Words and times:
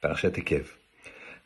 Parachat 0.00 0.32
Ekev. 0.36 0.68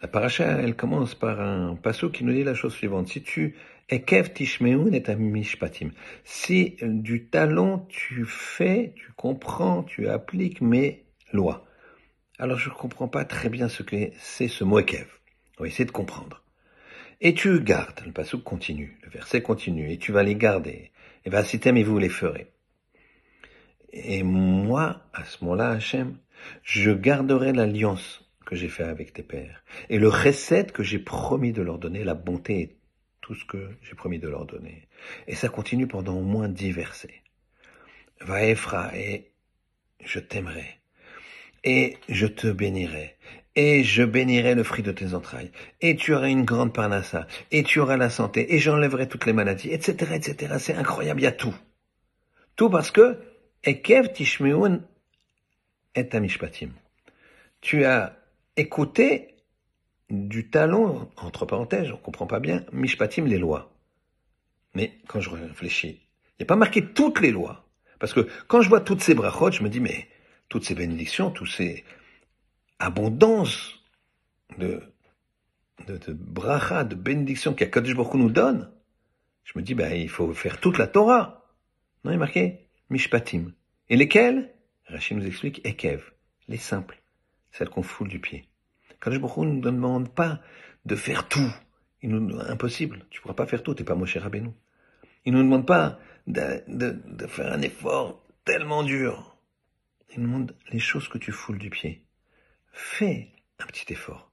La 0.02 0.08
paracha, 0.08 0.58
elle 0.60 0.76
commence 0.76 1.14
par 1.14 1.40
un 1.40 1.76
passage 1.76 2.12
qui 2.12 2.24
nous 2.24 2.32
dit 2.32 2.42
la 2.42 2.54
chose 2.54 2.72
suivante. 2.72 3.08
Si 3.08 3.22
tu 3.22 3.54
Ekev 3.90 4.32
tishmeun 4.32 4.92
et 4.92 5.16
mishpatim. 5.16 5.90
Si 6.24 6.76
du 6.80 7.26
talent 7.26 7.86
tu 7.88 8.24
fais, 8.24 8.92
tu 8.96 9.12
comprends, 9.12 9.82
tu 9.82 10.08
appliques 10.08 10.60
mes 10.60 11.04
lois. 11.32 11.66
Alors 12.38 12.58
je 12.58 12.70
ne 12.70 12.74
comprends 12.74 13.08
pas 13.08 13.24
très 13.24 13.48
bien 13.48 13.68
ce 13.68 13.82
que 13.82 13.96
c'est 14.18 14.48
ce 14.48 14.64
mot 14.64 14.78
Ekev. 14.78 15.06
On 15.58 15.64
va 15.64 15.68
essayer 15.68 15.84
de 15.84 15.90
comprendre. 15.90 16.42
Et 17.20 17.34
tu 17.34 17.60
gardes, 17.60 18.00
le 18.06 18.12
passage 18.12 18.42
continue, 18.42 18.98
le 19.02 19.10
verset 19.10 19.42
continue, 19.42 19.92
et 19.92 19.98
tu 19.98 20.10
vas 20.10 20.22
les 20.22 20.36
garder. 20.36 20.90
Et 21.26 21.30
va 21.30 21.44
citem 21.44 21.76
et 21.76 21.82
vous 21.82 21.98
les 21.98 22.08
ferez. 22.08 22.50
Et 23.92 24.22
moi, 24.22 25.02
à 25.12 25.24
ce 25.24 25.44
moment-là, 25.44 25.70
Hachem, 25.70 26.16
je 26.62 26.92
garderai 26.92 27.52
l'alliance 27.52 28.29
que 28.50 28.56
j'ai 28.56 28.68
fait 28.68 28.82
avec 28.82 29.12
tes 29.12 29.22
pères, 29.22 29.62
et 29.90 29.98
le 30.00 30.08
recette 30.08 30.72
que 30.72 30.82
j'ai 30.82 30.98
promis 30.98 31.52
de 31.52 31.62
leur 31.62 31.78
donner, 31.78 32.02
la 32.02 32.14
bonté 32.14 32.60
et 32.60 32.76
tout 33.20 33.36
ce 33.36 33.44
que 33.44 33.70
j'ai 33.80 33.94
promis 33.94 34.18
de 34.18 34.28
leur 34.28 34.44
donner. 34.44 34.88
Et 35.28 35.36
ça 35.36 35.48
continue 35.48 35.86
pendant 35.86 36.16
au 36.16 36.24
moins 36.24 36.48
dix 36.48 36.72
versets. 36.72 37.22
Va 38.20 38.44
Ephra, 38.44 38.90
et 38.98 39.30
je 40.04 40.18
t'aimerai, 40.18 40.80
et 41.62 41.96
je 42.08 42.26
te 42.26 42.48
bénirai, 42.48 43.14
et 43.54 43.84
je 43.84 44.02
bénirai 44.02 44.56
le 44.56 44.64
fruit 44.64 44.82
de 44.82 44.90
tes 44.90 45.14
entrailles, 45.14 45.52
et 45.80 45.94
tu 45.94 46.12
auras 46.12 46.28
une 46.28 46.44
grande 46.44 46.74
parnassa, 46.74 47.28
et 47.52 47.62
tu 47.62 47.78
auras 47.78 47.96
la 47.96 48.10
santé, 48.10 48.52
et 48.52 48.58
j'enlèverai 48.58 49.06
toutes 49.06 49.26
les 49.26 49.32
maladies, 49.32 49.70
etc., 49.70 50.14
etc. 50.16 50.56
C'est 50.58 50.74
incroyable, 50.74 51.20
il 51.20 51.24
y 51.24 51.28
a 51.28 51.32
tout. 51.32 51.54
Tout 52.56 52.68
parce 52.68 52.90
que 52.90 53.16
Ekev 53.62 54.12
tishmeun 54.12 54.80
et 55.94 56.08
amishpatim. 56.12 56.70
Tu 57.60 57.84
as 57.84 58.19
écouté 58.56 59.36
du 60.10 60.50
talon, 60.50 61.08
entre 61.16 61.46
parenthèses, 61.46 61.90
on 61.92 61.96
comprend 61.96 62.26
pas 62.26 62.40
bien, 62.40 62.64
mishpatim, 62.72 63.26
les 63.26 63.38
lois. 63.38 63.72
Mais 64.74 64.98
quand 65.06 65.20
je 65.20 65.30
réfléchis, 65.30 66.00
il 66.38 66.42
n'y 66.42 66.44
a 66.44 66.46
pas 66.46 66.56
marqué 66.56 66.84
toutes 66.84 67.20
les 67.20 67.30
lois. 67.30 67.64
Parce 67.98 68.12
que 68.12 68.26
quand 68.48 68.62
je 68.62 68.68
vois 68.68 68.80
toutes 68.80 69.02
ces 69.02 69.14
brachot, 69.14 69.52
je 69.52 69.62
me 69.62 69.68
dis, 69.68 69.80
mais 69.80 70.08
toutes 70.48 70.64
ces 70.64 70.74
bénédictions, 70.74 71.30
toutes 71.30 71.50
ces 71.50 71.84
abondances 72.78 73.74
de, 74.58 74.82
de, 75.86 75.96
de 75.98 76.12
bracha, 76.12 76.84
de 76.84 76.94
bénédictions 76.94 77.54
qu'Akadosh 77.54 77.94
Baruch 77.94 78.14
nous 78.14 78.30
donne, 78.30 78.70
je 79.44 79.52
me 79.58 79.62
dis, 79.62 79.74
ben, 79.74 79.92
il 79.92 80.08
faut 80.08 80.32
faire 80.32 80.60
toute 80.60 80.78
la 80.78 80.86
Torah. 80.86 81.46
Non, 82.04 82.10
il 82.10 82.14
est 82.14 82.18
marqué 82.18 82.68
Mishpatim. 82.88 83.52
Et 83.88 83.96
lesquels 83.96 84.52
Rachid 84.86 85.16
nous 85.16 85.26
explique 85.26 85.60
Ekev, 85.66 86.02
les 86.48 86.56
simples, 86.56 86.99
celles 87.52 87.68
qu'on 87.68 87.82
foule 87.82 88.08
du 88.08 88.20
pied. 88.20 88.48
Kadosh 89.00 89.20
Baruch 89.20 89.38
ne 89.38 89.52
nous 89.52 89.60
demande 89.60 90.14
pas 90.14 90.40
de 90.84 90.96
faire 90.96 91.28
tout. 91.28 91.52
Il 92.02 92.10
nous, 92.10 92.38
impossible. 92.40 93.04
Tu 93.10 93.20
pourras 93.20 93.34
pas 93.34 93.46
faire 93.46 93.62
tout. 93.62 93.74
T'es 93.74 93.84
pas 93.84 93.94
Moshe 93.94 94.16
Rabbeinu. 94.16 94.50
Il 95.24 95.32
nous 95.34 95.42
demande 95.42 95.66
pas 95.66 95.98
de, 96.26 96.62
de, 96.68 96.98
de 97.04 97.26
faire 97.26 97.52
un 97.52 97.62
effort 97.62 98.22
tellement 98.44 98.82
dur. 98.82 99.36
Il 100.10 100.20
nous 100.20 100.26
demande 100.26 100.56
les 100.70 100.78
choses 100.78 101.08
que 101.08 101.18
tu 101.18 101.32
foules 101.32 101.58
du 101.58 101.70
pied. 101.70 102.04
Fais 102.72 103.28
un 103.58 103.66
petit 103.66 103.92
effort. 103.92 104.32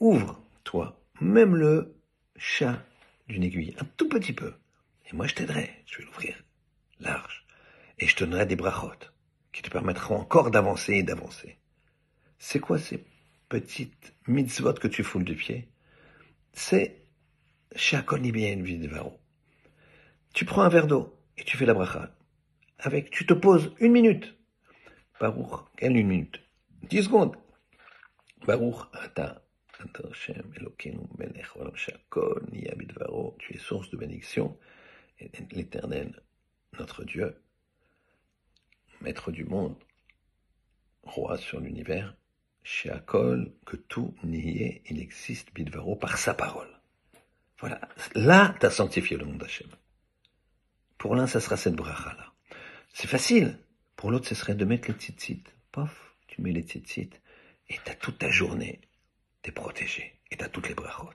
Ouvre, 0.00 0.42
toi, 0.64 1.00
même 1.20 1.54
le 1.54 1.94
chat 2.36 2.82
d'une 3.28 3.44
aiguille, 3.44 3.74
un 3.78 3.84
tout 3.96 4.08
petit 4.08 4.32
peu. 4.32 4.54
Et 5.10 5.14
moi, 5.14 5.26
je 5.26 5.34
t'aiderai. 5.34 5.70
Je 5.86 5.98
vais 5.98 6.04
l'ouvrir 6.04 6.42
large. 7.00 7.44
Et 7.98 8.06
je 8.06 8.16
te 8.16 8.24
donnerai 8.24 8.46
des 8.46 8.56
brachotes 8.56 9.12
qui 9.52 9.62
te 9.62 9.70
permettront 9.70 10.16
encore 10.16 10.50
d'avancer 10.50 10.94
et 10.94 11.02
d'avancer. 11.02 11.58
C'est 12.44 12.58
quoi 12.58 12.76
ces 12.76 13.04
petites 13.48 14.14
mitzvot 14.26 14.74
que 14.74 14.88
tu 14.88 15.04
foules 15.04 15.22
du 15.24 15.36
pied? 15.36 15.68
C'est. 16.52 17.06
Tu 20.34 20.44
prends 20.44 20.62
un 20.62 20.68
verre 20.68 20.88
d'eau 20.88 21.16
et 21.38 21.44
tu 21.44 21.56
fais 21.56 21.66
la 21.66 21.72
bracha. 21.72 22.16
Avec, 22.80 23.10
tu 23.10 23.26
te 23.26 23.32
poses 23.32 23.72
une 23.78 23.92
minute. 23.92 24.36
Baruch, 25.20 25.66
quelle 25.76 25.96
une 25.96 26.08
minute? 26.08 26.42
Dix 26.82 27.04
secondes. 27.04 27.36
Baruch. 28.44 28.90
Tu 33.38 33.54
es 33.54 33.58
source 33.58 33.88
de 33.90 33.96
bénédiction. 33.96 34.58
L'éternel, 35.52 36.20
notre 36.76 37.04
Dieu, 37.04 37.40
maître 39.00 39.30
du 39.30 39.44
monde, 39.44 39.76
roi 41.04 41.38
sur 41.38 41.60
l'univers, 41.60 42.16
chez 42.62 42.92
que 43.06 43.76
tout 43.88 44.14
est, 44.32 44.82
il 44.86 45.00
existe, 45.00 45.52
Bidvaro, 45.54 45.96
par 45.96 46.18
sa 46.18 46.34
parole. 46.34 46.68
Voilà. 47.58 47.80
Là, 48.14 48.54
tu 48.60 48.66
as 48.66 48.70
sanctifié 48.70 49.16
le 49.16 49.24
monde 49.24 49.38
d'Hachem. 49.38 49.68
Pour 50.98 51.14
l'un, 51.14 51.26
ça 51.26 51.40
sera 51.40 51.56
cette 51.56 51.74
bracha-là. 51.74 52.32
C'est 52.92 53.08
facile. 53.08 53.58
Pour 53.96 54.10
l'autre, 54.10 54.28
ce 54.28 54.34
serait 54.34 54.54
de 54.54 54.64
mettre 54.64 54.88
les 54.90 54.96
tzitzit. 54.96 55.44
Pof, 55.70 56.16
tu 56.26 56.42
mets 56.42 56.52
les 56.52 56.62
tzitzit, 56.62 57.10
et 57.68 57.78
t'as 57.84 57.94
toute 57.94 58.18
ta 58.18 58.30
journée, 58.30 58.80
t'es 59.42 59.52
protégé, 59.52 60.18
et 60.30 60.36
t'as 60.36 60.48
toutes 60.48 60.68
les 60.68 60.74
brachot. 60.74 61.08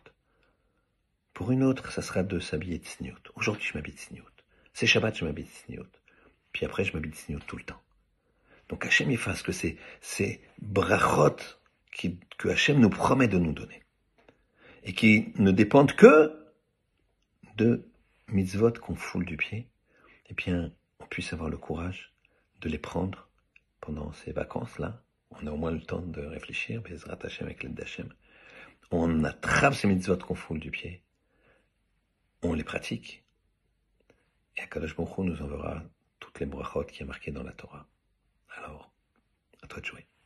Pour 1.34 1.52
une 1.52 1.64
autre, 1.64 1.92
ça 1.92 2.02
sera 2.02 2.24
de 2.24 2.40
s'habiller 2.40 2.78
tsniout. 2.78 3.32
Aujourd'hui, 3.36 3.68
je 3.68 3.78
m'habille 3.78 3.94
tsniout. 3.94 4.24
C'est 4.74 4.88
Shabbat, 4.88 5.18
je 5.18 5.26
m'habille 5.26 5.46
tsniout. 5.46 5.88
Puis 6.52 6.66
après, 6.66 6.84
je 6.84 6.94
m'habille 6.94 7.12
tsniout 7.12 7.40
tout 7.46 7.58
le 7.58 7.64
temps. 7.64 7.82
Donc 8.70 8.86
Hachem, 8.86 9.10
il 9.12 9.18
fasse 9.18 9.42
que 9.42 9.52
c'est, 9.52 9.78
c'est 10.02 10.42
brachot 10.62 11.38
que 12.38 12.50
Hachem 12.50 12.80
nous 12.80 12.90
promet 12.90 13.28
de 13.28 13.38
nous 13.38 13.54
donner. 13.54 13.84
Et 14.84 14.94
qui 14.94 15.34
ne 15.36 15.52
dépendent 15.52 15.94
que 15.94 16.34
de 17.56 17.90
mitzvot 18.28 18.74
qu'on 18.74 18.96
foule 18.96 19.26
du 19.26 19.38
pied. 19.38 19.68
Et 20.30 20.34
bien, 20.34 20.72
on 21.00 21.06
puisse 21.06 21.34
avoir 21.34 21.50
le 21.50 21.58
courage 21.58 22.14
de 22.62 22.70
les 22.70 22.78
prendre 22.78 23.30
pendant 23.82 24.12
ces 24.14 24.32
vacances-là. 24.32 25.04
On 25.32 25.48
a 25.48 25.52
au 25.52 25.58
moins 25.58 25.72
le 25.72 25.82
temps 25.82 26.02
de 26.02 26.22
réfléchir, 26.22 26.82
Bezrat 26.82 27.18
Hachem 27.22 27.48
avec 27.48 27.64
l'aide 27.64 27.74
d'Hachem. 27.74 28.14
On 28.92 29.24
attrape 29.24 29.74
ces 29.74 29.88
mitzvot 29.88 30.18
qu'on 30.18 30.36
foule 30.36 30.60
du 30.60 30.72
pied. 30.72 31.04
On 32.44 32.54
les 32.54 32.64
pratique. 32.64 33.24
Et 34.56 34.62
Akadosh 34.62 34.96
Baruch 34.96 35.18
Hu 35.18 35.22
nous 35.24 35.42
enverra 35.42 35.84
toutes 36.20 36.40
les 36.40 36.46
brachot 36.46 36.84
qui 36.84 37.04
est 37.04 37.06
marqué 37.06 37.32
dans 37.32 37.44
la 37.44 37.52
Torah. 37.52 37.88
Toi 39.78 39.92
de. 39.92 40.17